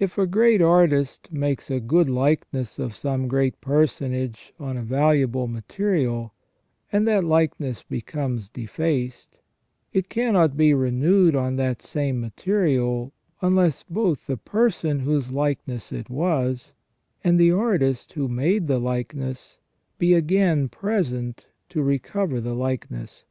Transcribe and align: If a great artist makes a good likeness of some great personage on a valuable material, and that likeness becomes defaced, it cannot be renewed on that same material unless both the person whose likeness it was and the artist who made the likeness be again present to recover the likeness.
If 0.00 0.18
a 0.18 0.26
great 0.26 0.60
artist 0.60 1.30
makes 1.32 1.70
a 1.70 1.78
good 1.78 2.10
likeness 2.10 2.80
of 2.80 2.96
some 2.96 3.28
great 3.28 3.60
personage 3.60 4.52
on 4.58 4.76
a 4.76 4.82
valuable 4.82 5.46
material, 5.46 6.34
and 6.90 7.06
that 7.06 7.22
likeness 7.22 7.84
becomes 7.84 8.50
defaced, 8.50 9.38
it 9.92 10.08
cannot 10.08 10.56
be 10.56 10.74
renewed 10.74 11.36
on 11.36 11.54
that 11.58 11.80
same 11.80 12.20
material 12.20 13.12
unless 13.40 13.84
both 13.84 14.26
the 14.26 14.36
person 14.36 14.98
whose 14.98 15.30
likeness 15.30 15.92
it 15.92 16.10
was 16.10 16.72
and 17.22 17.38
the 17.38 17.52
artist 17.52 18.14
who 18.14 18.26
made 18.26 18.66
the 18.66 18.80
likeness 18.80 19.60
be 19.96 20.12
again 20.14 20.68
present 20.68 21.46
to 21.68 21.84
recover 21.84 22.40
the 22.40 22.54
likeness. 22.56 23.26